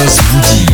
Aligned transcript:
Fabrice 0.00 0.22
Boudy, 0.32 0.66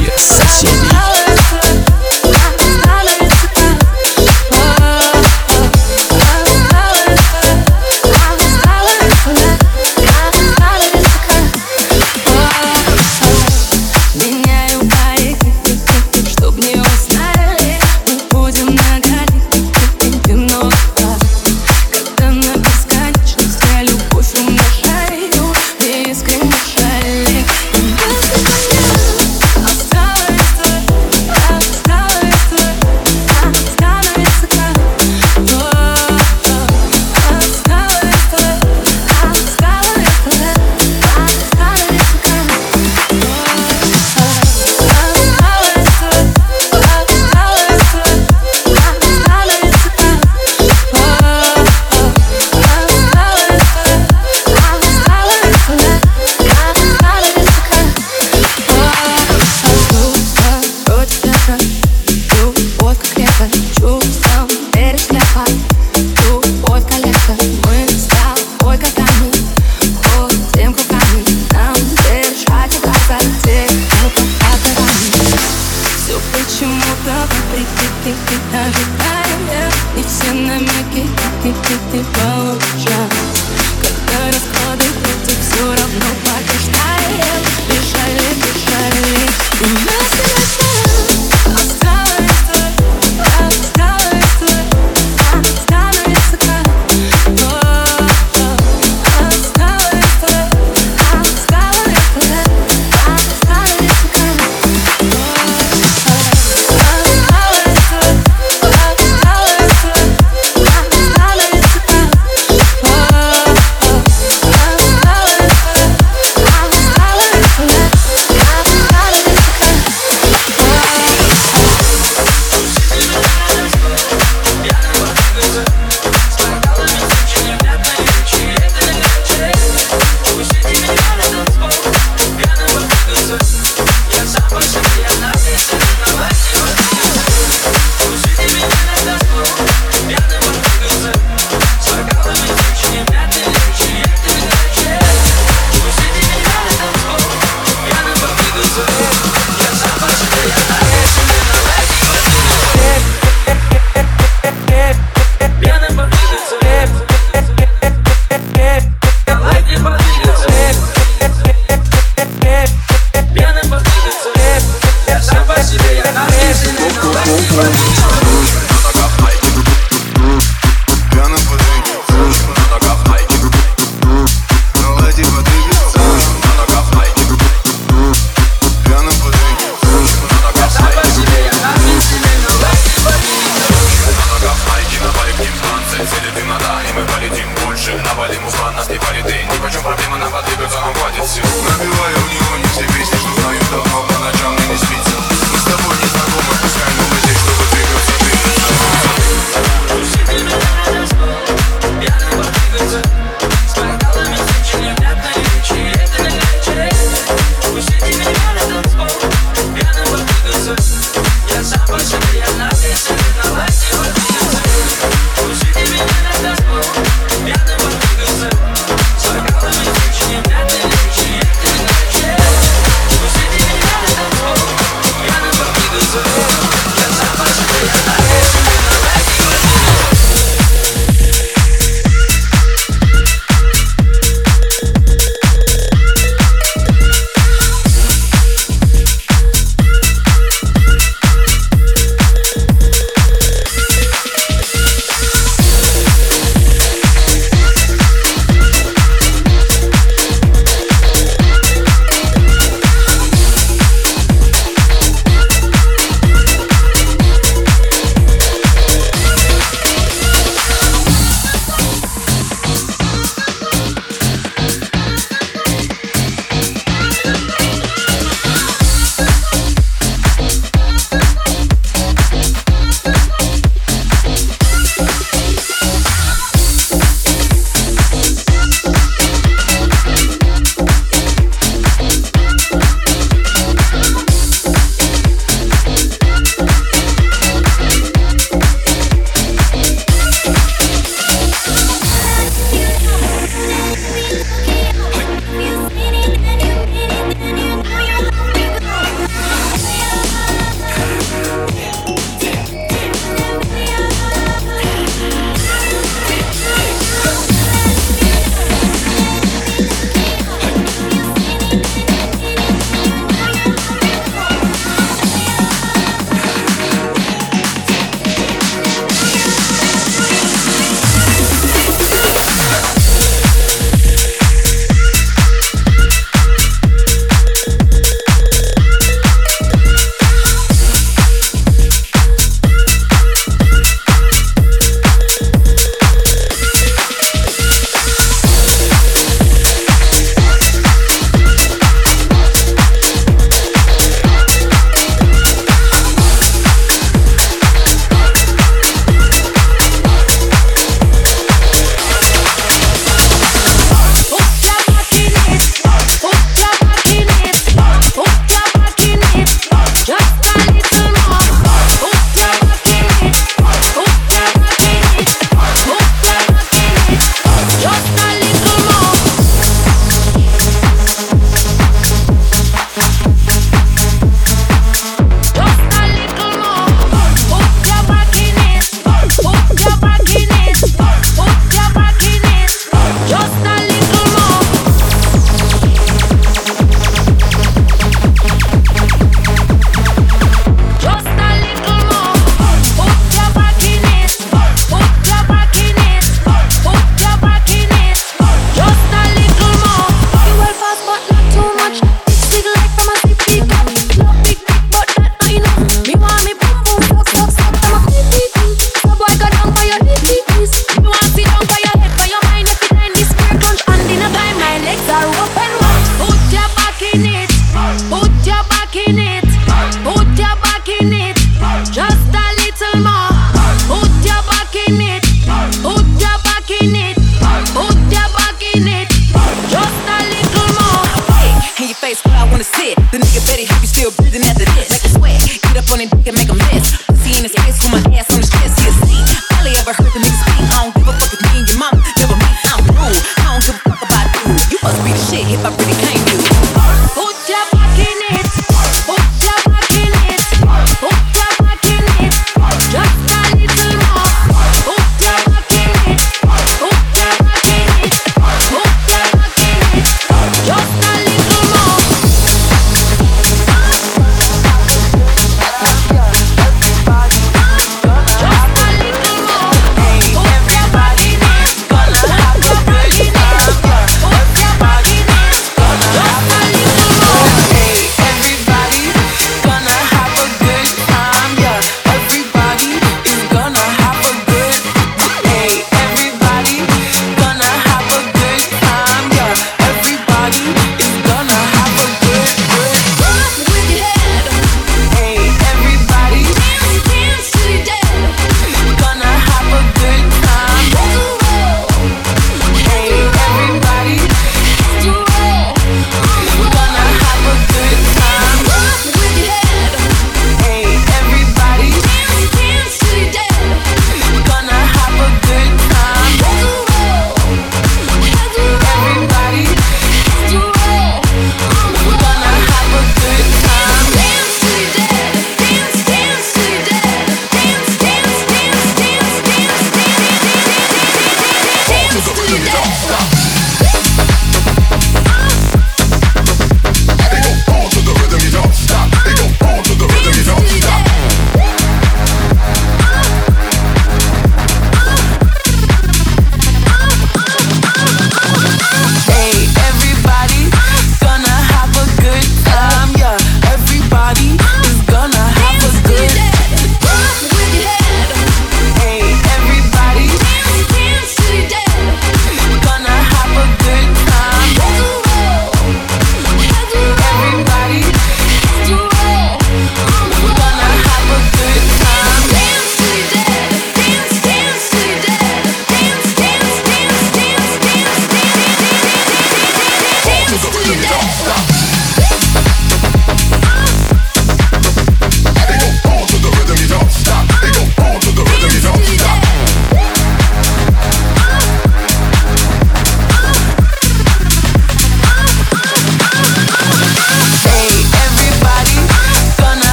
face 431.97 432.23
where 432.25 432.37
I 432.37 432.45
wanna 432.51 432.65
sit. 432.65 432.97
The 433.11 433.19
nigga 433.19 433.41
better 433.49 433.65
hope 433.73 433.81
you 433.81 433.89
still 433.89 434.11
breathing 434.13 434.43
after 434.43 434.65
this. 434.77 434.91
Make 434.93 435.05
a 435.05 435.13
sweat. 435.17 435.41
Get 435.63 435.77
up 435.77 435.89
on 435.93 436.01
it 436.01 436.13
and 436.13 436.37
make 436.37 436.51
a 436.51 436.55
mess. 436.55 437.03
Pussy 437.07 437.39
in 437.39 437.43
his 437.49 437.55
face 437.57 437.81
with 437.83 437.93
my 437.93 438.17
ass 438.17 438.36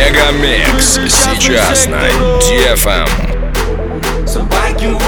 Мегамикс 0.00 0.94
сейчас 1.10 1.86
на 1.86 2.00
DFM. 2.40 3.06
Эм. 3.06 4.26
Собаки 4.26 4.86
в 4.86 4.98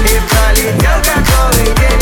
и 0.07 0.21
пролетел 0.29 1.03
как 1.03 1.25
голый 1.27 1.75
день. 1.75 2.02